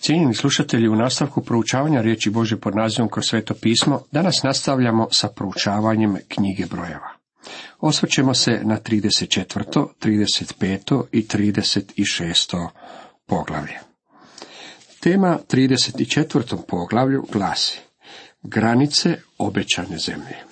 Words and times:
Cijenjeni 0.00 0.34
slušatelji, 0.34 0.88
u 0.88 0.96
nastavku 0.96 1.42
proučavanja 1.42 2.00
riječi 2.00 2.30
Bože 2.30 2.56
pod 2.56 2.76
nazivom 2.76 3.08
kroz 3.08 3.24
sveto 3.26 3.54
pismo, 3.54 4.02
danas 4.12 4.42
nastavljamo 4.42 5.08
sa 5.12 5.28
proučavanjem 5.28 6.16
knjige 6.28 6.66
brojeva. 6.66 7.08
Osvrćemo 7.80 8.34
se 8.34 8.60
na 8.62 8.78
34., 8.78 9.86
35. 10.00 11.04
i 11.12 11.26
36. 11.26 12.68
poglavlje. 13.26 13.78
Tema 15.00 15.38
34. 15.48 16.56
poglavlju 16.68 17.26
glasi 17.32 17.80
Granice 18.42 19.16
obećane 19.38 19.98
zemlje. 19.98 20.49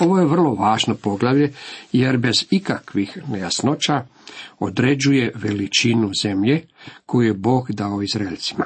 Ovo 0.00 0.18
je 0.18 0.26
vrlo 0.26 0.54
važno 0.54 0.94
poglavlje, 0.94 1.52
jer 1.92 2.16
bez 2.16 2.44
ikakvih 2.50 3.18
nejasnoća 3.28 4.06
određuje 4.58 5.32
veličinu 5.34 6.10
zemlje 6.22 6.66
koju 7.06 7.26
je 7.26 7.34
Bog 7.34 7.72
dao 7.72 8.02
Izraelcima. 8.02 8.64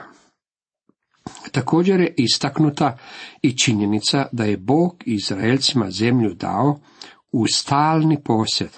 Također 1.53 2.01
je 2.01 2.15
istaknuta 2.17 2.99
i 3.43 3.57
činjenica 3.59 4.27
da 4.33 4.45
je 4.45 4.57
Bog 4.57 5.03
Izraelcima 5.07 5.91
zemlju 5.91 6.35
dao 6.35 6.81
u 7.33 7.47
stalni 7.47 8.23
posjed, 8.23 8.71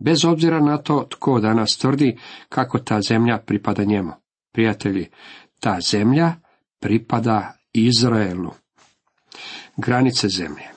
bez 0.00 0.24
obzira 0.24 0.60
na 0.60 0.78
to 0.78 1.06
tko 1.10 1.40
danas 1.40 1.76
tvrdi 1.78 2.18
kako 2.48 2.78
ta 2.78 3.00
zemlja 3.00 3.38
pripada 3.38 3.84
njemu. 3.84 4.12
Prijatelji, 4.52 5.08
ta 5.60 5.78
zemlja 5.80 6.34
pripada 6.80 7.52
Izraelu. 7.72 8.50
Granice 9.76 10.28
zemlje. 10.28 10.75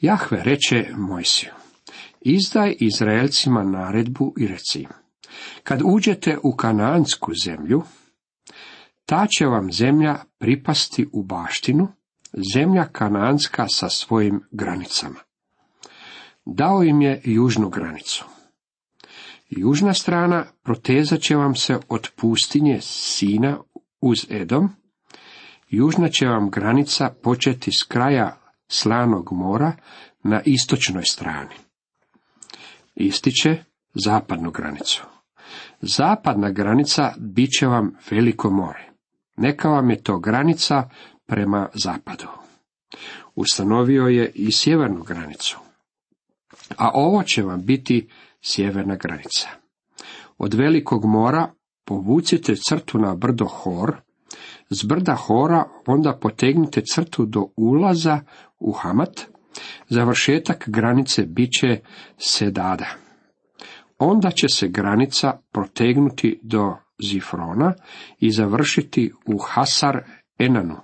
Jahve 0.00 0.42
reče 0.44 0.88
Mojsiju, 0.96 1.50
izdaj 2.20 2.76
Izraelcima 2.80 3.62
naredbu 3.64 4.34
i 4.38 4.46
reci 4.46 4.86
kad 5.62 5.80
uđete 5.84 6.38
u 6.42 6.56
kanansku 6.56 7.32
zemlju, 7.44 7.82
ta 9.06 9.26
će 9.38 9.46
vam 9.46 9.72
zemlja 9.72 10.16
pripasti 10.38 11.06
u 11.12 11.22
baštinu, 11.22 11.88
zemlja 12.54 12.84
kananska 12.92 13.66
sa 13.68 13.88
svojim 13.88 14.42
granicama. 14.50 15.20
Dao 16.44 16.82
im 16.82 17.02
je 17.02 17.20
južnu 17.24 17.68
granicu. 17.68 18.24
Južna 19.50 19.94
strana 19.94 20.44
protezat 20.62 21.20
će 21.20 21.36
vam 21.36 21.54
se 21.54 21.78
od 21.88 22.10
pustinje 22.16 22.78
Sina 22.80 23.58
uz 24.00 24.26
Edom, 24.30 24.68
južna 25.68 26.08
će 26.08 26.26
vam 26.26 26.50
granica 26.50 27.10
početi 27.22 27.72
s 27.72 27.82
kraja 27.82 28.45
slanog 28.68 29.32
mora 29.32 29.72
na 30.22 30.42
istočnoj 30.44 31.04
strani. 31.04 31.54
Ističe 32.94 33.64
zapadnu 33.94 34.50
granicu. 34.50 35.02
Zapadna 35.80 36.50
granica 36.50 37.12
bit 37.18 37.50
će 37.58 37.66
vam 37.66 37.96
veliko 38.10 38.50
more. 38.50 38.88
Neka 39.36 39.68
vam 39.68 39.90
je 39.90 40.02
to 40.02 40.18
granica 40.18 40.88
prema 41.26 41.68
zapadu. 41.74 42.28
Ustanovio 43.34 44.06
je 44.06 44.32
i 44.34 44.52
sjevernu 44.52 45.02
granicu. 45.02 45.58
A 46.76 46.90
ovo 46.94 47.22
će 47.22 47.42
vam 47.42 47.64
biti 47.64 48.08
sjeverna 48.42 48.96
granica. 48.96 49.48
Od 50.38 50.54
velikog 50.54 51.04
mora 51.04 51.52
povucite 51.84 52.54
crtu 52.68 52.98
na 52.98 53.14
brdo 53.14 53.44
Hor, 53.44 53.96
s 54.70 54.84
brda 54.84 55.14
Hora 55.14 55.64
onda 55.86 56.18
potegnite 56.20 56.82
crtu 56.94 57.26
do 57.26 57.48
ulaza 57.56 58.20
u 58.58 58.72
Hamat, 58.72 59.20
završetak 59.88 60.68
granice 60.68 61.22
bit 61.22 61.50
će 61.60 61.80
Sedada. 62.18 62.86
Onda 63.98 64.30
će 64.30 64.48
se 64.48 64.68
granica 64.68 65.38
protegnuti 65.52 66.40
do 66.42 66.76
Zifrona 67.02 67.74
i 68.20 68.30
završiti 68.30 69.12
u 69.26 69.38
Hasar 69.38 70.04
Enanu. 70.38 70.76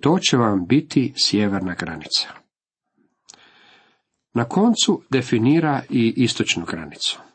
To 0.00 0.18
će 0.18 0.36
vam 0.36 0.66
biti 0.66 1.12
sjeverna 1.16 1.74
granica. 1.74 2.28
Na 4.34 4.44
koncu 4.44 5.02
definira 5.10 5.82
i 5.90 6.14
istočnu 6.16 6.64
granicu. 6.64 7.25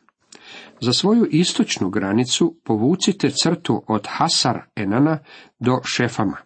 Za 0.82 0.92
svoju 0.92 1.26
istočnu 1.30 1.90
granicu 1.90 2.56
povucite 2.64 3.30
crtu 3.30 3.82
od 3.88 4.06
Hasar 4.08 4.60
Enana 4.76 5.18
do 5.58 5.80
Šefama. 5.84 6.36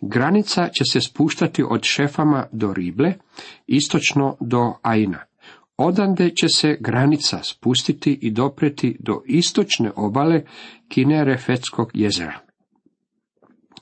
Granica 0.00 0.68
će 0.68 0.84
se 0.92 1.00
spuštati 1.00 1.64
od 1.70 1.82
Šefama 1.82 2.46
do 2.52 2.72
Rible, 2.72 3.14
istočno 3.66 4.36
do 4.40 4.74
Aina. 4.82 5.18
Odande 5.76 6.30
će 6.30 6.46
se 6.48 6.76
granica 6.80 7.42
spustiti 7.42 8.18
i 8.22 8.30
dopreti 8.30 8.96
do 9.00 9.22
istočne 9.26 9.92
obale 9.96 10.42
Kinerefetskog 10.88 11.90
jezera. 11.94 12.40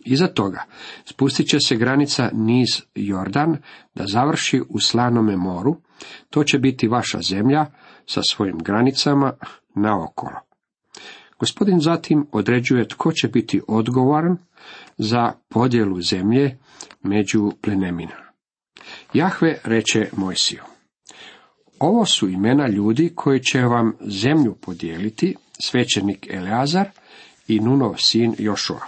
Iza 0.05 0.27
toga 0.27 0.65
spustit 1.05 1.49
će 1.49 1.59
se 1.61 1.77
granica 1.77 2.31
niz 2.33 2.83
Jordan 2.95 3.56
da 3.95 4.06
završi 4.06 4.62
u 4.69 4.81
Slanome 4.81 5.37
moru, 5.37 5.77
to 6.31 6.45
će 6.45 6.59
biti 6.59 6.89
vaša 6.89 7.21
zemlja 7.21 7.67
sa 8.06 8.21
svojim 8.31 8.59
granicama 8.59 9.33
naokolo. 9.75 10.41
Gospodin 11.39 11.81
zatim 11.81 12.27
određuje 12.33 12.89
tko 12.89 13.12
će 13.12 13.28
biti 13.28 13.61
odgovoran 13.69 14.37
za 14.99 15.33
podjelu 15.49 16.00
zemlje 16.00 16.59
među 17.03 17.53
plenemina. 17.62 18.17
Jahve 19.15 19.59
reče 19.65 20.09
Mojsiju. 20.17 20.62
Ovo 21.78 22.06
su 22.06 22.28
imena 22.28 22.69
ljudi 22.69 23.12
koji 23.15 23.41
će 23.41 23.61
vam 23.61 23.97
zemlju 24.00 24.55
podijeliti, 24.55 25.34
svećenik 25.59 26.27
Eleazar 26.31 26.88
i 27.49 27.61
Nunov 27.61 27.94
sin 27.99 28.34
Jošua. 28.38 28.87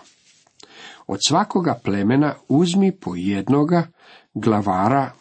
Od 1.06 1.18
svakoga 1.28 1.80
plemena 1.84 2.34
uzmi 2.48 2.92
po 2.92 3.14
jednoga 3.16 3.86
glavara 4.34 5.12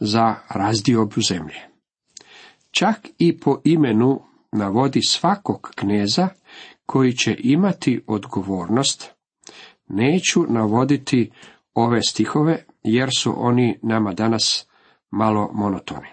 za 0.00 0.34
razdiobu 0.48 1.20
zemlje. 1.28 1.73
Čak 2.78 3.08
i 3.18 3.38
po 3.38 3.60
imenu 3.64 4.20
navodi 4.52 5.00
svakog 5.08 5.70
kneza 5.74 6.28
koji 6.86 7.12
će 7.12 7.36
imati 7.38 8.00
odgovornost. 8.06 9.10
Neću 9.88 10.44
navoditi 10.48 11.30
ove 11.74 12.02
stihove 12.02 12.64
jer 12.82 13.08
su 13.18 13.34
oni 13.36 13.78
nama 13.82 14.12
danas 14.12 14.66
malo 15.10 15.50
monotoni. 15.52 16.08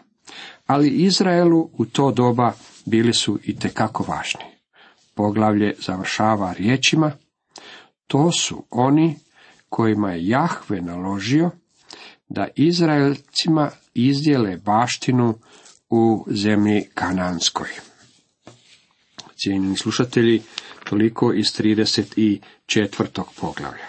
Ali 0.65 0.89
Izraelu 0.89 1.69
u 1.77 1.85
to 1.85 2.11
doba 2.11 2.53
bili 2.85 3.13
su 3.13 3.39
i 3.43 3.55
tekako 3.59 4.05
važni. 4.07 4.45
Poglavlje 5.15 5.73
završava 5.79 6.53
riječima, 6.53 7.11
to 8.07 8.31
su 8.31 8.63
oni 8.69 9.15
kojima 9.69 10.11
je 10.11 10.27
Jahve 10.27 10.81
naložio 10.81 11.51
da 12.29 12.47
Izraelcima 12.55 13.69
izdjele 13.93 14.57
baštinu 14.57 15.35
u 15.91 16.25
zemlji 16.27 16.87
Kananskoj. 16.93 17.67
Cijenjeni 19.35 19.77
slušatelji, 19.77 20.41
toliko 20.83 21.33
iz 21.33 21.45
34. 21.45 22.39
poglavlja. 23.41 23.87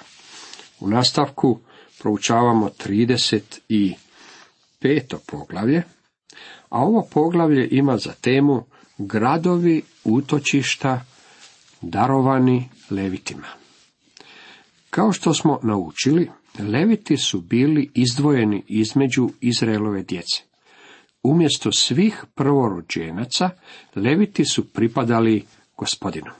U 0.80 0.88
nastavku 0.88 1.60
proučavamo 1.98 2.70
35. 2.86 3.94
poglavlje, 5.26 5.82
a 6.68 6.78
ovo 6.78 7.08
poglavlje 7.10 7.68
ima 7.70 7.98
za 7.98 8.12
temu 8.12 8.64
gradovi 8.98 9.82
utočišta 10.04 11.04
darovani 11.80 12.68
levitima. 12.90 13.46
Kao 14.90 15.12
što 15.12 15.34
smo 15.34 15.58
naučili, 15.62 16.30
leviti 16.58 17.16
su 17.16 17.40
bili 17.40 17.90
izdvojeni 17.94 18.62
između 18.68 19.30
Izraelove 19.40 20.02
djece. 20.02 20.51
Umjesto 21.22 21.72
svih 21.72 22.24
prvorođenaca, 22.34 23.50
leviti 23.96 24.44
su 24.44 24.72
pripadali 24.72 25.44
gospodinu. 25.76 26.30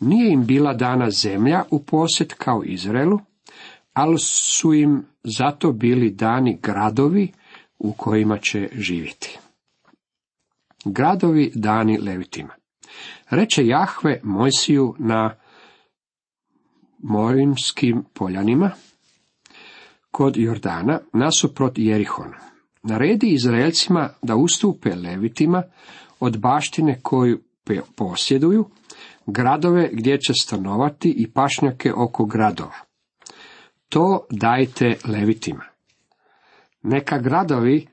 Nije 0.00 0.32
im 0.32 0.46
bila 0.46 0.74
dana 0.74 1.10
zemlja 1.10 1.64
u 1.70 1.82
posjed 1.82 2.34
kao 2.34 2.62
Izraelu, 2.64 3.18
ali 3.92 4.18
su 4.18 4.74
im 4.74 5.04
zato 5.24 5.72
bili 5.72 6.10
dani 6.10 6.58
gradovi 6.62 7.32
u 7.78 7.92
kojima 7.92 8.38
će 8.38 8.68
živjeti. 8.72 9.38
Gradovi 10.84 11.52
dani 11.54 11.98
levitima. 11.98 12.54
Reče 13.30 13.66
Jahve 13.66 14.20
Mojsiju 14.22 14.94
na 14.98 15.34
Morimskim 16.98 18.04
poljanima, 18.14 18.70
kod 20.10 20.36
Jordana, 20.36 21.00
nasuprot 21.12 21.78
Jerihona. 21.78 22.36
Naredi 22.82 23.32
Izraelcima 23.32 24.08
da 24.22 24.36
ustupe 24.36 24.94
levitima 24.94 25.62
od 26.20 26.38
baštine 26.38 27.00
koju 27.02 27.40
posjeduju, 27.96 28.70
gradove 29.26 29.90
gdje 29.92 30.20
će 30.20 30.32
stanovati 30.42 31.10
i 31.10 31.30
pašnjake 31.32 31.92
oko 31.94 32.24
gradova. 32.24 32.76
To 33.88 34.26
dajte 34.30 34.96
levitima. 35.04 35.64
Neka 36.82 37.18
gradovi 37.18 37.86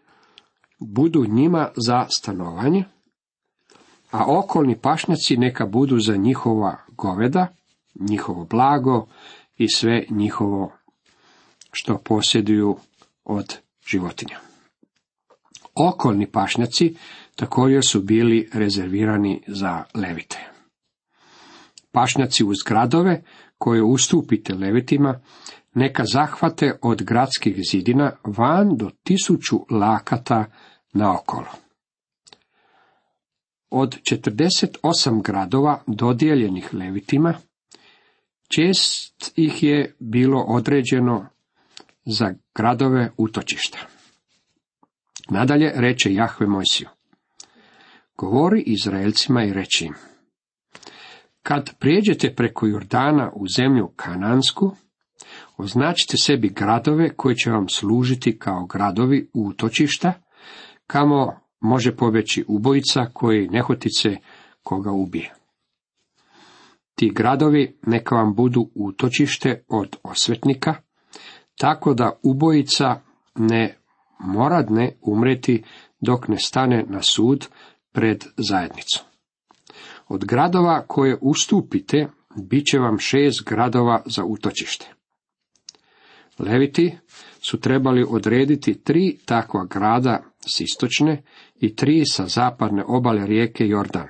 budu 0.80 1.26
njima 1.28 1.70
za 1.76 2.06
stanovanje, 2.10 2.84
a 4.12 4.26
okolni 4.28 4.80
pašnjaci 4.82 5.38
neka 5.38 5.66
budu 5.66 6.00
za 6.00 6.16
njihova 6.16 6.78
goveda, 6.88 7.48
njihovo 8.00 8.46
blago 8.46 9.08
i 9.58 9.70
sve 9.70 10.06
njihovo 10.10 10.72
što 11.72 11.98
posjeduju 11.98 12.78
od 13.24 13.56
životinja. 13.88 14.40
Okolni 15.80 16.32
pašnjaci 16.32 16.96
također 17.36 17.86
su 17.86 18.02
bili 18.02 18.50
rezervirani 18.54 19.42
za 19.48 19.84
levite. 19.94 20.38
Pašnjaci 21.92 22.44
uz 22.44 22.58
gradove 22.68 23.24
koje 23.58 23.84
ustupite 23.84 24.54
levitima 24.54 25.20
neka 25.74 26.04
zahvate 26.06 26.80
od 26.82 27.04
gradskih 27.04 27.56
zidina 27.72 28.12
van 28.24 28.78
do 28.78 28.90
tisuću 29.04 29.60
lakata 29.70 30.46
naokolo. 30.94 31.48
Od 33.70 33.98
48 34.12 35.22
gradova 35.22 35.84
dodijeljenih 35.88 36.74
levitima, 36.74 37.34
čest 38.48 39.34
ih 39.36 39.64
je 39.64 39.96
bilo 40.00 40.42
određeno 40.42 41.26
za 42.06 42.34
gradove 42.56 43.12
utočišta. 43.18 43.97
Nadalje 45.30 45.72
reče 45.76 46.14
Jahve 46.14 46.48
Mojsiju. 46.48 46.90
Govori 48.18 48.64
Izraelcima 48.66 49.44
i 49.44 49.54
reći 49.54 49.86
im. 49.86 49.94
Kad 51.44 51.80
prijeđete 51.80 52.36
preko 52.36 52.68
Jordana 52.68 53.32
u 53.36 53.48
zemlju 53.48 53.90
Kanansku, 53.96 54.76
označite 55.58 56.18
sebi 56.18 56.50
gradove 56.50 57.16
koji 57.16 57.36
će 57.36 57.52
vam 57.52 57.70
služiti 57.70 58.40
kao 58.40 58.66
gradovi 58.66 59.30
utočišta, 59.34 60.14
kamo 60.88 61.40
može 61.60 61.96
pobjeći 61.96 62.46
ubojica 62.48 63.06
koji 63.14 63.48
nehotice 63.48 64.16
koga 64.64 64.92
ubije. 64.92 65.34
Ti 66.96 67.12
gradovi 67.16 67.80
neka 67.82 68.16
vam 68.16 68.36
budu 68.36 68.70
utočište 68.76 69.64
od 69.68 69.98
osvetnika, 70.04 70.76
tako 71.58 71.94
da 71.94 72.20
ubojica 72.24 73.02
ne 73.36 73.78
moradne 74.20 74.92
umreti 75.02 75.64
dok 76.00 76.28
ne 76.28 76.38
stane 76.38 76.86
na 76.90 77.02
sud 77.02 77.48
pred 77.92 78.26
zajednicom. 78.38 79.06
Od 80.08 80.26
gradova 80.26 80.84
koje 80.88 81.18
ustupite, 81.22 82.08
bit 82.36 82.66
će 82.66 82.80
vam 82.80 83.00
šest 83.00 83.44
gradova 83.44 84.02
za 84.06 84.24
utočište. 84.26 84.94
Leviti 86.40 86.98
su 87.40 87.60
trebali 87.60 88.06
odrediti 88.10 88.84
tri 88.84 89.18
takva 89.26 89.66
grada 89.66 90.24
s 90.56 90.60
istočne 90.60 91.24
i 91.60 91.76
tri 91.76 92.06
sa 92.06 92.28
zapadne 92.28 92.84
obale 92.88 93.28
rijeke 93.28 93.68
Jordan. 93.68 94.08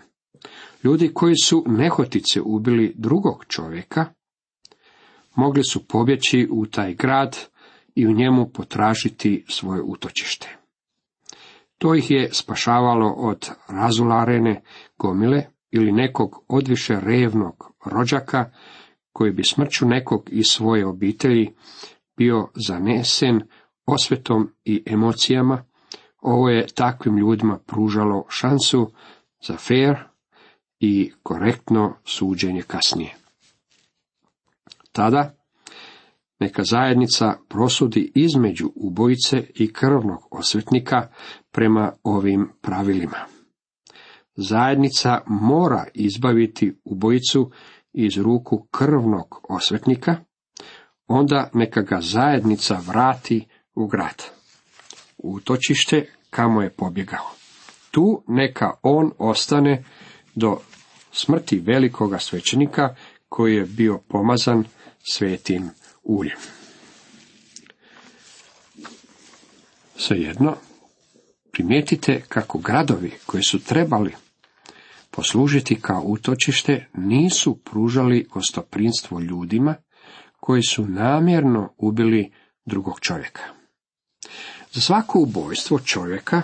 Ljudi 0.83 1.11
koji 1.13 1.35
su 1.43 1.63
nehotice 1.67 2.41
ubili 2.41 2.93
drugog 2.97 3.45
čovjeka, 3.47 4.05
mogli 5.35 5.63
su 5.63 5.87
pobjeći 5.87 6.47
u 6.51 6.65
taj 6.65 6.93
grad 6.93 7.37
i 7.97 8.07
u 8.07 8.11
njemu 8.11 8.49
potražiti 8.49 9.45
svoje 9.49 9.81
utočište. 9.81 10.57
To 11.77 11.95
ih 11.95 12.11
je 12.11 12.29
spašavalo 12.33 13.11
od 13.11 13.49
razularene 13.67 14.61
gomile 14.97 15.43
ili 15.71 15.91
nekog 15.91 16.43
odviše 16.47 16.99
revnog 16.99 17.73
rođaka 17.85 18.51
koji 19.11 19.31
bi 19.31 19.43
smrću 19.43 19.85
nekog 19.85 20.29
iz 20.31 20.45
svoje 20.49 20.87
obitelji 20.87 21.53
bio 22.17 22.47
zanesen 22.67 23.41
osvetom 23.85 24.53
i 24.65 24.83
emocijama, 24.85 25.63
ovo 26.21 26.49
je 26.49 26.67
takvim 26.67 27.17
ljudima 27.17 27.59
pružalo 27.65 28.25
šansu 28.29 28.91
za 29.47 29.57
fair 29.57 29.95
i 30.79 31.11
korektno 31.23 31.95
suđenje 32.05 32.61
kasnije. 32.61 33.15
Tada 34.91 35.36
neka 36.39 36.63
zajednica 36.63 37.33
prosudi 37.49 38.11
između 38.15 38.71
ubojice 38.75 39.37
i 39.55 39.73
krvnog 39.73 40.27
osvetnika 40.31 41.07
prema 41.51 41.91
ovim 42.03 42.49
pravilima. 42.61 43.17
Zajednica 44.35 45.21
mora 45.27 45.85
izbaviti 45.93 46.79
ubojicu 46.83 47.51
iz 47.93 48.17
ruku 48.17 48.67
krvnog 48.71 49.45
osvetnika, 49.49 50.15
onda 51.07 51.49
neka 51.53 51.81
ga 51.81 52.01
zajednica 52.01 52.79
vrati 52.87 53.47
u 53.75 53.87
grad, 53.87 54.23
u 55.17 55.33
utočište 55.33 56.09
kamo 56.29 56.61
je 56.61 56.69
pobjegao. 56.69 57.25
Tu 57.91 58.23
neka 58.27 58.71
on 58.81 59.11
ostane 59.17 59.83
do 60.35 60.57
smrti 61.11 61.59
velikoga 61.59 62.19
svećenika 62.19 62.95
koji 63.29 63.55
je 63.55 63.65
bio 63.65 63.99
pomazan 64.07 64.63
svetim 65.11 65.69
uljem. 66.07 66.37
Svejedno, 69.95 70.55
primijetite 71.51 72.21
kako 72.27 72.57
gradovi 72.57 73.11
koji 73.25 73.43
su 73.43 73.59
trebali 73.59 74.15
poslužiti 75.11 75.81
kao 75.81 76.01
utočište 76.05 76.87
nisu 76.93 77.57
pružali 77.63 78.27
gostoprinstvo 78.33 79.19
ljudima 79.19 79.75
koji 80.39 80.63
su 80.63 80.85
namjerno 80.85 81.73
ubili 81.77 82.31
drugog 82.65 82.99
čovjeka. 82.99 83.41
Za 84.71 84.81
svako 84.81 85.19
ubojstvo 85.19 85.79
čovjeka 85.79 86.41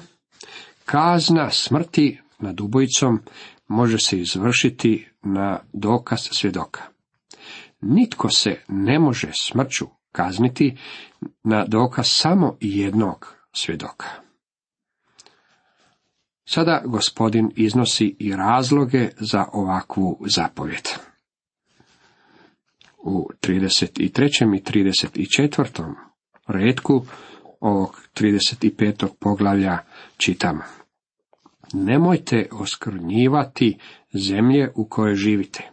kazna 0.86 1.52
smrti 1.52 2.20
nad 2.40 2.62
ubojicom 2.62 3.22
može 3.68 3.98
se 3.98 4.20
izvršiti 4.20 5.08
na 5.22 5.60
dokaz 5.74 6.20
svjedoka. 6.32 6.93
Nitko 7.84 8.30
se 8.30 8.60
ne 8.68 9.00
može 9.00 9.32
smrću 9.34 9.86
kazniti 10.12 10.78
na 11.44 11.66
dokaz 11.68 12.06
samo 12.10 12.58
jednog 12.60 13.36
svjedoka. 13.54 14.08
Sada 16.46 16.82
gospodin 16.86 17.52
iznosi 17.56 18.16
i 18.20 18.36
razloge 18.36 19.10
za 19.20 19.46
ovakvu 19.54 20.20
zapovjed. 20.26 20.88
U 22.98 23.30
33. 23.42 24.56
i 24.56 24.62
34. 24.62 25.94
redku 26.48 27.06
ovog 27.60 28.02
35. 28.16 29.08
poglavlja 29.20 29.78
čitamo. 30.18 30.64
Nemojte 31.74 32.48
oskrnjivati 32.52 33.78
zemlje 34.14 34.72
u 34.76 34.86
kojoj 34.86 35.16
živite, 35.16 35.73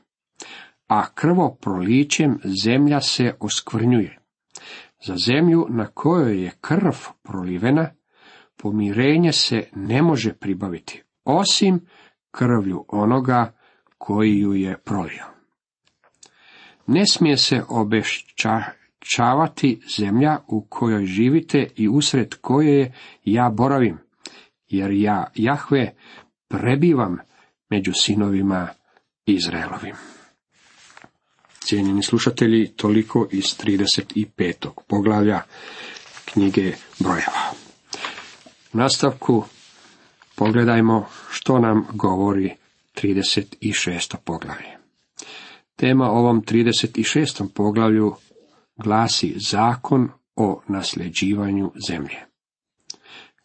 a 0.91 1.07
krvoprolićem 1.15 2.39
zemlja 2.65 3.01
se 3.01 3.35
oskvrnjuje. 3.41 4.19
Za 5.07 5.17
zemlju 5.17 5.67
na 5.69 5.87
kojoj 5.87 6.45
je 6.45 6.53
krv 6.61 6.95
prolivena, 7.23 7.91
pomirenje 8.57 9.33
se 9.33 9.69
ne 9.75 10.03
može 10.03 10.33
pribaviti, 10.33 11.03
osim 11.25 11.81
krvlju 12.31 12.85
onoga 12.89 13.53
koji 13.99 14.39
ju 14.39 14.55
je 14.55 14.79
prolio. 14.85 15.25
Ne 16.87 17.07
smije 17.07 17.37
se 17.37 17.63
obešćavati 17.69 19.81
zemlja 19.99 20.39
u 20.49 20.67
kojoj 20.69 21.07
živite 21.07 21.67
i 21.77 21.89
usred 21.89 22.35
koje 22.41 22.93
ja 23.25 23.51
boravim, 23.51 23.99
jer 24.69 24.91
ja, 24.91 25.31
Jahve, 25.35 25.95
prebivam 26.49 27.19
među 27.69 27.93
sinovima 27.95 28.69
Izraelovim. 29.27 29.95
Cijenjeni 31.65 32.03
slušatelji, 32.03 32.73
toliko 32.77 33.29
iz 33.31 33.45
35. 33.45 34.69
poglavlja 34.89 35.43
knjige 36.25 36.73
brojeva. 36.99 37.53
U 38.73 38.79
nastavku 38.79 39.45
pogledajmo 40.35 41.07
što 41.31 41.59
nam 41.59 41.87
govori 41.93 42.55
36. 42.95 44.17
poglavlje. 44.25 44.77
Tema 45.77 46.11
ovom 46.11 46.43
36. 46.43 47.49
poglavlju 47.55 48.15
glasi 48.77 49.35
zakon 49.37 50.09
o 50.37 50.63
nasljeđivanju 50.69 51.73
zemlje. 51.89 52.27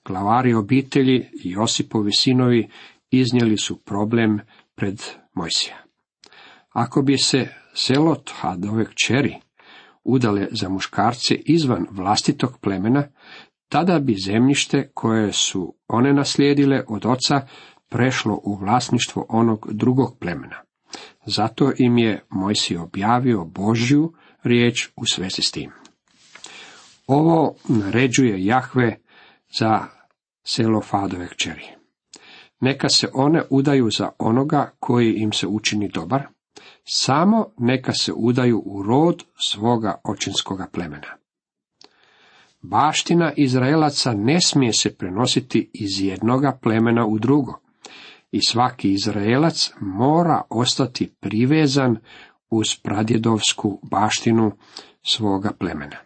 Glavari 0.06 0.54
obitelji 0.54 1.30
i 1.44 1.52
Josipovi 1.52 2.12
sinovi 2.14 2.70
iznijeli 3.12 3.58
su 3.58 3.78
problem 3.78 4.40
pred 4.76 5.02
Mojsija. 5.34 5.84
Ako 6.70 7.02
bi 7.02 7.18
se 7.18 7.48
selo 7.76 8.16
Hadove 8.34 8.86
kćeri 8.86 9.36
udale 10.04 10.48
za 10.52 10.70
muškarce 10.70 11.36
izvan 11.36 11.88
vlastitog 11.92 12.58
plemena, 12.62 13.08
tada 13.70 14.00
bi 14.00 14.16
zemljište 14.26 14.92
koje 14.94 15.34
su 15.34 15.76
one 15.88 16.14
naslijedile 16.14 16.84
od 16.88 17.06
oca 17.06 17.48
prešlo 17.90 18.40
u 18.44 18.56
vlasništvo 18.56 19.26
onog 19.30 19.68
drugog 19.72 20.18
plemena. 20.20 20.62
Zato 21.26 21.72
im 21.78 21.98
je 21.98 22.26
Mojsi 22.30 22.78
objavio 22.78 23.46
Božju 23.46 24.14
riječ 24.44 24.90
u 24.96 25.06
svezi 25.06 25.42
s 25.42 25.52
tim. 25.52 25.72
Ovo 27.08 27.56
naređuje 27.68 28.46
Jahve 28.46 28.98
za 29.60 29.86
selo 30.44 30.82
Fadove 30.82 31.28
kćeri. 31.28 31.66
Neka 32.60 32.90
se 32.90 33.08
one 33.14 33.44
udaju 33.50 33.90
za 33.90 34.10
onoga 34.20 34.72
koji 34.80 35.14
im 35.14 35.34
se 35.34 35.48
učini 35.48 35.90
dobar, 35.90 36.28
samo 36.88 37.46
neka 37.58 37.94
se 37.94 38.14
udaju 38.14 38.64
u 38.66 38.84
rod 38.84 39.24
svoga 39.48 40.02
očinskoga 40.04 40.68
plemena. 40.72 41.18
Baština 42.62 43.32
Izraelaca 43.38 44.14
ne 44.14 44.42
smije 44.42 44.74
se 44.74 44.96
prenositi 44.96 45.70
iz 45.74 46.02
jednoga 46.02 46.60
plemena 46.62 47.06
u 47.06 47.20
drugo 47.20 47.60
i 48.32 48.40
svaki 48.48 48.94
Izraelac 48.94 49.72
mora 49.80 50.42
ostati 50.50 51.14
privezan 51.20 51.98
uz 52.50 52.68
pradjedovsku 52.84 53.80
baštinu 53.84 54.52
svoga 55.04 55.52
plemena. 55.60 55.98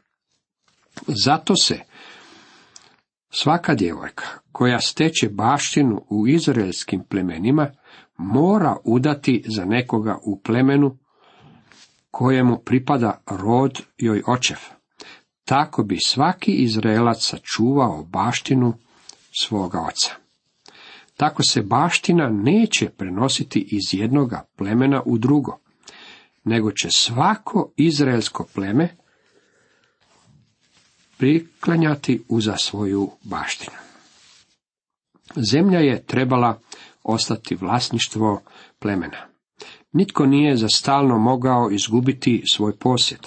Zato 1.08 1.56
se 1.56 1.80
svaka 3.30 3.76
djevojka 3.76 4.26
koja 4.52 4.80
steče 4.82 5.30
baštinu 5.30 6.06
u 6.10 6.28
izraelskim 6.28 7.04
plemenima 7.10 7.72
mora 8.20 8.78
udati 8.84 9.44
za 9.48 9.66
nekoga 9.66 10.18
u 10.24 10.42
plemenu 10.42 10.98
kojemu 12.12 12.58
pripada 12.66 13.22
rod 13.28 13.82
joj 13.98 14.24
očev. 14.28 14.58
Tako 15.46 15.84
bi 15.84 15.98
svaki 16.06 16.52
Izraelac 16.52 17.18
sačuvao 17.30 18.04
baštinu 18.04 18.74
svoga 19.42 19.80
oca. 19.80 20.12
Tako 21.18 21.44
se 21.44 21.62
baština 21.62 22.30
neće 22.30 22.90
prenositi 22.90 23.68
iz 23.72 24.00
jednoga 24.00 24.46
plemena 24.56 25.02
u 25.06 25.18
drugo, 25.18 25.58
nego 26.44 26.72
će 26.72 26.92
svako 26.92 27.72
izraelsko 27.78 28.48
pleme 28.54 28.90
priklanjati 31.18 32.24
uza 32.30 32.58
svoju 32.58 33.10
baštinu. 33.24 33.78
Zemlja 35.36 35.80
je 35.80 36.04
trebala 36.04 36.60
ostati 37.04 37.56
vlasništvo 37.56 38.42
plemena. 38.80 39.28
Nitko 39.92 40.26
nije 40.26 40.56
za 40.56 40.68
stalno 40.76 41.18
mogao 41.18 41.70
izgubiti 41.72 42.44
svoj 42.54 42.76
posjed. 42.76 43.20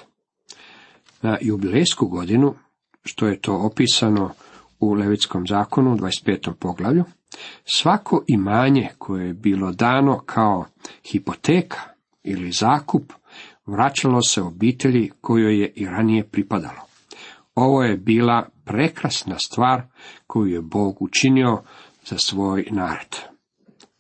Na 1.23 1.39
jubilejsku 1.41 2.07
godinu, 2.07 2.55
što 3.05 3.27
je 3.27 3.41
to 3.41 3.57
opisano 3.57 4.31
u 4.81 4.93
Levitskom 4.93 5.47
zakonu 5.47 5.97
25. 5.97 6.53
poglavlju, 6.53 7.05
svako 7.65 8.25
imanje 8.27 8.89
koje 8.99 9.27
je 9.27 9.35
bilo 9.35 9.73
dano 9.73 10.19
kao 10.19 10.65
hipoteka 11.05 11.81
ili 12.23 12.53
zakup 12.53 13.13
vraćalo 13.67 14.23
se 14.23 14.43
obitelji 14.43 15.11
kojoj 15.21 15.61
je 15.61 15.73
i 15.77 15.87
ranije 15.87 16.25
pripadalo. 16.25 16.81
Ovo 17.55 17.83
je 17.83 17.97
bila 17.97 18.49
prekrasna 18.65 19.39
stvar 19.39 19.83
koju 20.27 20.47
je 20.47 20.61
Bog 20.61 21.03
učinio 21.03 21.63
za 22.05 22.19
svoj 22.19 22.67
narod. 22.71 23.32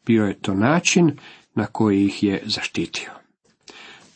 Bio 0.06 0.25
je 0.25 0.40
to 0.40 0.54
način 0.54 1.16
na 1.54 1.66
koji 1.66 2.04
ih 2.04 2.23
je 2.23 2.42
zaštitio. 2.47 3.11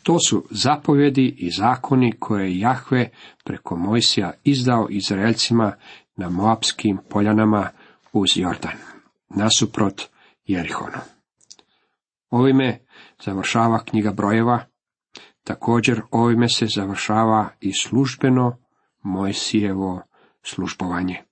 To 0.02 0.18
su 0.28 0.44
zapovjedi 0.50 1.34
i 1.38 1.50
zakoni 1.50 2.12
koje 2.18 2.44
je 2.44 2.58
Jahve 2.58 3.10
preko 3.44 3.76
Mojsija 3.76 4.32
izdao 4.44 4.86
Izraelcima 4.90 5.72
na 6.16 6.30
Moapskim 6.30 6.98
poljanama 7.10 7.70
uz 8.12 8.28
Jordan, 8.36 8.76
nasuprot 9.28 10.02
Jerihonu. 10.46 10.98
Ovime 12.30 12.78
završava 13.24 13.84
knjiga 13.84 14.12
brojeva, 14.12 14.64
također 15.44 16.02
ovime 16.10 16.48
se 16.48 16.66
završava 16.74 17.48
i 17.60 17.72
službeno 17.72 18.56
Mojsijevo 19.02 20.02
službovanje. 20.42 21.22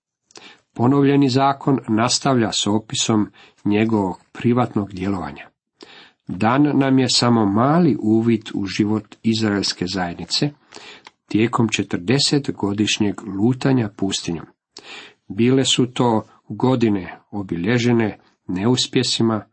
Ponovljeni 0.75 1.29
zakon 1.29 1.79
nastavlja 1.89 2.53
s 2.53 2.67
opisom 2.67 3.31
njegovog 3.65 4.21
privatnog 4.33 4.93
djelovanja. 4.93 5.49
Dan 6.29 6.79
nam 6.79 6.99
je 6.99 7.09
samo 7.09 7.47
mali 7.47 7.97
uvid 8.01 8.43
u 8.55 8.67
život 8.67 9.17
izraelske 9.23 9.87
zajednice 9.95 10.51
tijekom 11.29 11.69
40 11.69 12.53
godišnjeg 12.53 13.21
lutanja 13.23 13.91
pustinjom. 13.97 14.47
Bile 15.29 15.65
su 15.65 15.87
to 15.87 16.23
godine 16.49 17.19
obilježene 17.31 18.19
neuspjesima, 18.47 19.45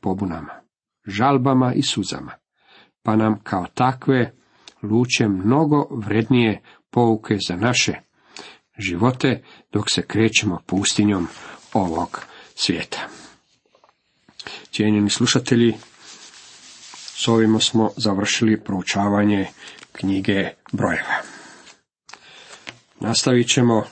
pobunama, 0.00 0.60
žalbama 1.06 1.72
i 1.74 1.82
suzama, 1.82 2.32
pa 3.02 3.16
nam 3.16 3.40
kao 3.42 3.66
takve 3.74 4.32
luče 4.82 5.28
mnogo 5.28 5.86
vrednije 5.90 6.62
pouke 6.90 7.36
za 7.48 7.56
naše 7.56 8.09
živote 8.80 9.42
dok 9.72 9.90
se 9.90 10.02
krećemo 10.02 10.60
pustinjom 10.66 11.28
ovog 11.72 12.20
svijeta. 12.54 13.08
Cijenjeni 14.72 15.10
slušatelji, 15.10 15.74
s 16.94 17.28
ovim 17.28 17.60
smo 17.60 17.90
završili 17.96 18.60
proučavanje 18.60 19.46
knjige 19.92 20.48
brojeva. 20.72 21.22
Nastavit 23.00 23.48
ćemo 23.48 23.84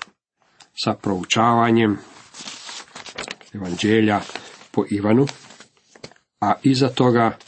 sa 0.84 0.94
proučavanjem 0.94 1.98
evanđelja 3.54 4.20
po 4.70 4.84
Ivanu, 4.90 5.26
a 6.40 6.54
iza 6.62 6.88
toga 6.88 7.38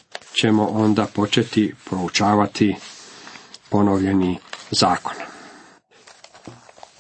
ćemo 0.40 0.66
onda 0.66 1.06
početi 1.14 1.74
proučavati 1.84 2.76
ponovljeni 3.70 4.38
zakon. 4.70 5.29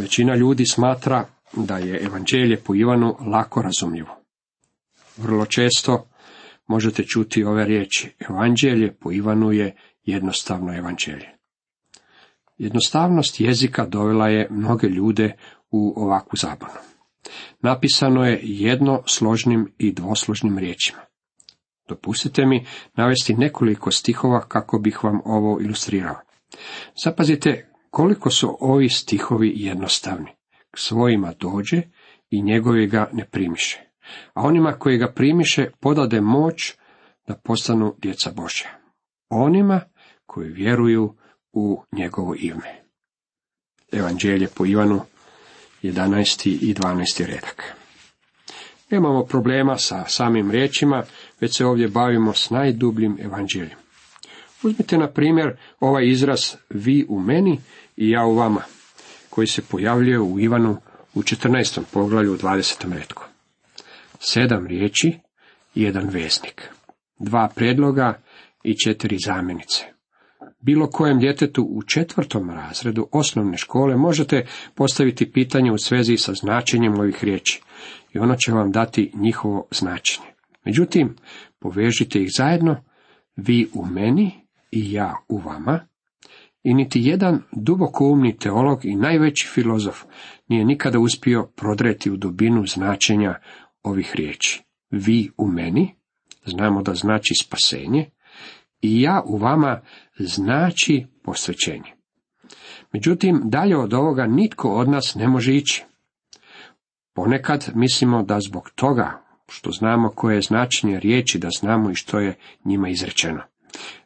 Većina 0.00 0.36
ljudi 0.36 0.66
smatra 0.66 1.26
da 1.52 1.78
je 1.78 2.00
evanđelje 2.04 2.56
po 2.56 2.74
Ivanu 2.74 3.16
lako 3.26 3.62
razumljivo. 3.62 4.16
Vrlo 5.16 5.46
često 5.46 6.08
možete 6.66 7.04
čuti 7.04 7.44
ove 7.44 7.64
riječi. 7.64 8.14
Evanđelje 8.30 8.94
po 8.94 9.12
Ivanu 9.12 9.52
je 9.52 9.76
jednostavno 10.02 10.76
evanđelje. 10.76 11.28
Jednostavnost 12.58 13.40
jezika 13.40 13.86
dovela 13.86 14.28
je 14.28 14.48
mnoge 14.50 14.86
ljude 14.86 15.36
u 15.70 15.94
ovakvu 15.96 16.36
zabunu. 16.36 16.72
Napisano 17.60 18.24
je 18.24 18.40
jedno 18.42 19.02
složnim 19.06 19.72
i 19.78 19.92
dvosložnim 19.92 20.58
riječima. 20.58 21.00
Dopustite 21.88 22.46
mi 22.46 22.66
navesti 22.96 23.34
nekoliko 23.34 23.90
stihova 23.90 24.40
kako 24.40 24.78
bih 24.78 25.04
vam 25.04 25.20
ovo 25.24 25.60
ilustrirao. 25.60 26.16
Zapazite 27.04 27.69
koliko 27.90 28.30
su 28.30 28.56
ovi 28.60 28.88
stihovi 28.88 29.52
jednostavni. 29.56 30.30
K 30.70 30.78
svojima 30.78 31.32
dođe 31.40 31.82
i 32.30 32.42
njegovi 32.42 32.86
ga 32.86 33.10
ne 33.12 33.24
primiše. 33.24 33.80
A 34.34 34.42
onima 34.42 34.72
koji 34.72 34.98
ga 34.98 35.12
primiše 35.12 35.70
podade 35.80 36.20
moć 36.20 36.74
da 37.26 37.34
postanu 37.34 37.94
djeca 37.98 38.32
Božja. 38.36 38.70
Onima 39.28 39.80
koji 40.26 40.48
vjeruju 40.48 41.14
u 41.52 41.82
njegovo 41.92 42.34
ime. 42.38 42.82
Evanđelje 43.92 44.48
po 44.56 44.66
Ivanu, 44.66 45.00
11. 45.82 46.48
i 46.48 46.74
12. 46.74 47.26
redak. 47.26 47.74
Nemamo 48.90 49.24
problema 49.24 49.78
sa 49.78 50.04
samim 50.08 50.50
riječima, 50.50 51.02
već 51.40 51.56
se 51.56 51.66
ovdje 51.66 51.88
bavimo 51.88 52.32
s 52.32 52.50
najdubljim 52.50 53.18
evanđeljem. 53.20 53.78
Uzmite 54.62 54.98
na 54.98 55.08
primjer 55.08 55.56
ovaj 55.80 56.08
izraz 56.08 56.40
vi 56.70 57.06
u 57.08 57.20
meni 57.20 57.60
i 57.96 58.10
ja 58.10 58.26
u 58.26 58.34
vama, 58.34 58.62
koji 59.30 59.46
se 59.46 59.62
pojavljuje 59.62 60.20
u 60.20 60.40
Ivanu 60.40 60.76
u 61.14 61.22
14. 61.22 61.80
poglavlju 61.92 62.32
u 62.32 62.36
20. 62.36 62.92
redku. 62.92 63.24
Sedam 64.18 64.66
riječi 64.66 65.18
i 65.74 65.82
jedan 65.82 66.08
veznik. 66.08 66.68
Dva 67.18 67.48
predloga 67.54 68.22
i 68.62 68.78
četiri 68.84 69.16
zamjenice. 69.26 69.84
Bilo 70.60 70.90
kojem 70.90 71.18
djetetu 71.18 71.62
u 71.62 71.82
četvrtom 71.82 72.50
razredu 72.50 73.08
osnovne 73.12 73.56
škole 73.56 73.96
možete 73.96 74.46
postaviti 74.74 75.32
pitanje 75.32 75.72
u 75.72 75.78
svezi 75.78 76.16
sa 76.16 76.34
značenjem 76.34 76.94
ovih 76.94 77.24
riječi 77.24 77.62
i 78.14 78.18
ono 78.18 78.36
će 78.36 78.52
vam 78.52 78.72
dati 78.72 79.12
njihovo 79.14 79.68
značenje. 79.70 80.26
Međutim, 80.64 81.16
povežite 81.58 82.18
ih 82.22 82.28
zajedno, 82.38 82.84
vi 83.36 83.68
u 83.74 83.86
meni 83.86 84.30
i 84.70 84.92
ja 84.92 85.16
u 85.28 85.38
vama, 85.38 85.86
i 86.62 86.74
niti 86.74 87.00
jedan 87.02 87.42
duboko 87.52 88.04
umni 88.04 88.36
teolog 88.38 88.84
i 88.84 88.96
najveći 88.96 89.48
filozof 89.54 90.04
nije 90.48 90.64
nikada 90.64 90.98
uspio 90.98 91.48
prodreti 91.56 92.10
u 92.10 92.16
dubinu 92.16 92.66
značenja 92.66 93.34
ovih 93.82 94.12
riječi. 94.14 94.62
Vi 94.90 95.30
u 95.36 95.46
meni, 95.46 95.94
znamo 96.44 96.82
da 96.82 96.94
znači 96.94 97.34
spasenje, 97.42 98.10
i 98.82 99.00
ja 99.00 99.22
u 99.26 99.36
vama 99.36 99.80
znači 100.18 101.06
posvećenje. 101.22 101.92
Međutim, 102.92 103.40
dalje 103.44 103.76
od 103.76 103.94
ovoga 103.94 104.26
nitko 104.26 104.74
od 104.74 104.88
nas 104.88 105.14
ne 105.14 105.28
može 105.28 105.54
ići. 105.54 105.84
Ponekad 107.14 107.70
mislimo 107.74 108.22
da 108.22 108.40
zbog 108.40 108.70
toga 108.74 109.22
što 109.48 109.70
znamo 109.70 110.08
koje 110.08 110.34
je 110.34 110.42
značenje 110.42 111.00
riječi, 111.00 111.38
da 111.38 111.48
znamo 111.58 111.90
i 111.90 111.94
što 111.94 112.20
je 112.20 112.38
njima 112.64 112.88
izrečeno. 112.88 113.42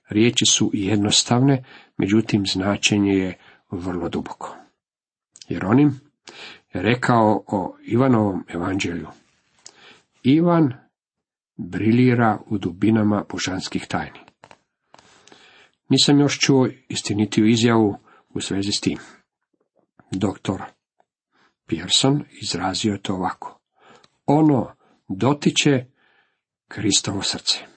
Riječi 0.09 0.45
su 0.47 0.71
jednostavne, 0.73 1.65
međutim 1.97 2.47
značenje 2.47 3.13
je 3.13 3.39
vrlo 3.71 4.09
duboko. 4.09 4.57
Jer 5.49 5.65
onim 5.65 6.01
je 6.75 6.83
rekao 6.83 7.45
o 7.47 7.77
Ivanovom 7.83 8.45
evanđelju. 8.49 9.07
Ivan 10.23 10.73
briljira 11.57 12.39
u 12.47 12.59
dubinama 12.59 13.25
božanskih 13.31 13.87
tajni. 13.87 14.21
Nisam 15.89 16.21
još 16.21 16.39
čuo 16.39 16.69
istinitiju 16.89 17.47
izjavu 17.47 17.97
u 18.29 18.41
svezi 18.41 18.73
s 18.73 18.81
tim. 18.81 18.99
Doktor 20.11 20.63
Pearson 21.67 22.25
izrazio 22.43 22.93
je 22.93 23.03
to 23.03 23.15
ovako. 23.15 23.61
Ono 24.27 24.75
dotiče 25.09 25.87
Kristovo 26.69 27.23
srce. 27.23 27.74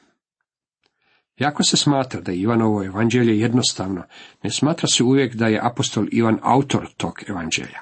Jako 1.37 1.63
se 1.63 1.77
smatra 1.77 2.21
da 2.21 2.31
je 2.31 2.39
Ivanovo 2.39 2.83
evanđelje 2.83 3.39
jednostavno, 3.39 4.03
ne 4.43 4.51
smatra 4.51 4.87
se 4.87 5.03
uvijek 5.03 5.35
da 5.35 5.47
je 5.47 5.59
apostol 5.63 6.05
Ivan 6.11 6.39
autor 6.41 6.87
tog 6.97 7.13
evanđelja. 7.27 7.79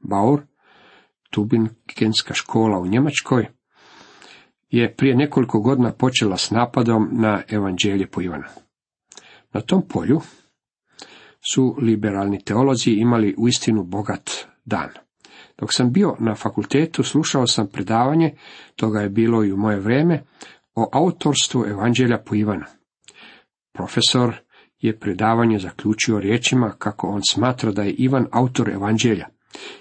Baur, 0.00 0.40
Tubingenska 1.30 2.34
škola 2.34 2.78
u 2.78 2.86
Njemačkoj, 2.86 3.46
je 4.70 4.94
prije 4.94 5.16
nekoliko 5.16 5.60
godina 5.60 5.92
počela 5.92 6.36
s 6.36 6.50
napadom 6.50 7.08
na 7.12 7.42
evanđelje 7.48 8.06
po 8.06 8.20
Ivanu. 8.20 8.44
Na 9.52 9.60
tom 9.60 9.82
polju 9.88 10.20
su 11.52 11.76
liberalni 11.80 12.44
teolozi 12.44 12.90
imali 12.90 13.34
uistinu 13.38 13.84
bogat 13.84 14.30
dan. 14.64 14.88
Dok 15.58 15.72
sam 15.72 15.92
bio 15.92 16.16
na 16.18 16.34
fakultetu, 16.34 17.02
slušao 17.02 17.46
sam 17.46 17.66
predavanje, 17.66 18.34
toga 18.76 19.00
je 19.00 19.08
bilo 19.08 19.44
i 19.44 19.52
u 19.52 19.56
moje 19.56 19.80
vrijeme, 19.80 20.22
o 20.74 20.88
autorstvu 20.92 21.64
evanđelja 21.66 22.18
po 22.18 22.34
Ivanu. 22.34 22.64
Profesor 23.72 24.34
je 24.78 24.98
predavanje 24.98 25.58
zaključio 25.58 26.20
riječima 26.20 26.74
kako 26.78 27.06
on 27.06 27.20
smatra 27.30 27.72
da 27.72 27.82
je 27.82 27.92
Ivan 27.92 28.26
autor 28.30 28.70
evanđelja. 28.70 29.26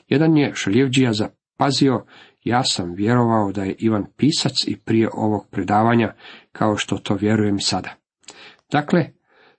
Jedan 0.07 0.37
je 0.37 0.51
šaljevđija 0.55 1.13
zapazio, 1.13 2.05
ja 2.43 2.63
sam 2.63 2.93
vjerovao 2.93 3.51
da 3.51 3.63
je 3.63 3.75
Ivan 3.79 4.05
pisac 4.17 4.53
i 4.67 4.77
prije 4.77 5.09
ovog 5.13 5.47
predavanja, 5.51 6.13
kao 6.51 6.77
što 6.77 6.97
to 6.97 7.15
vjerujem 7.15 7.55
i 7.55 7.61
sada. 7.61 7.89
Dakle, 8.71 9.05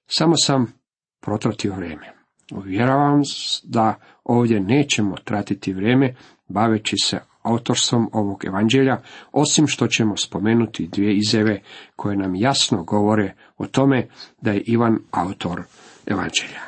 samo 0.07 0.35
sam 0.37 0.73
protratio 1.21 1.75
vrijeme. 1.75 2.13
Uvjeravam 2.53 3.21
da 3.65 3.95
ovdje 4.25 4.61
nećemo 4.61 5.17
tratiti 5.25 5.73
vrijeme 5.73 6.15
baveći 6.49 6.97
se 7.05 7.19
autorstvom 7.43 8.11
ovog 8.13 8.45
evanđelja, 8.45 9.01
osim 9.33 9.67
što 9.67 9.87
ćemo 9.87 10.17
spomenuti 10.17 10.89
dvije 10.93 11.17
izjave 11.17 11.61
koje 11.97 12.17
nam 12.17 12.35
jasno 12.35 12.85
govore 12.85 13.35
o 13.63 13.67
tome 13.67 14.09
da 14.41 14.53
je 14.53 14.61
Ivan 14.67 14.99
autor 15.11 15.63
evanđelja. 16.07 16.61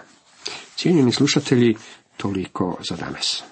Cijenjeni 0.76 1.12
slušatelji, 1.12 1.76
toliko 2.16 2.76
za 2.88 2.96
danas. 2.96 3.44